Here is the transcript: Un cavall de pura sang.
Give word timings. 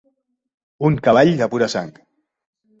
Un 0.89 0.97
cavall 1.09 1.31
de 1.43 1.51
pura 1.53 1.71
sang. 1.77 1.95